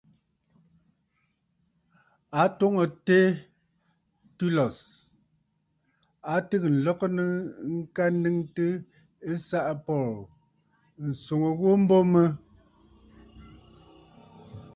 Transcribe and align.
A 2.41 2.43
twoŋə̀ 2.57 2.87
Tertullus, 3.05 4.77
a 6.33 6.35
tɨgə̀ 6.47 6.71
ǹlɔgɨnə 6.77 7.23
ŋka 7.77 8.03
nnɨŋtə 8.13 8.65
ɨsaʼa 9.31 9.73
Paul, 9.85 10.13
ǹswoŋə 11.09 11.49
ghu 11.59 11.69
mbo 11.83 11.97
mə. 12.11 12.23